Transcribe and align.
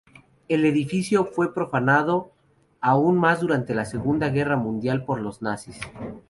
El 0.47 0.65
edificio 0.65 1.25
fue 1.25 1.53
profanado 1.53 2.31
aún 2.79 3.19
más 3.19 3.39
durante 3.39 3.75
la 3.75 3.85
Segunda 3.85 4.29
Guerra 4.29 4.55
Mundial 4.57 5.05
por 5.05 5.21
los 5.21 5.43
nazis. 5.43 5.79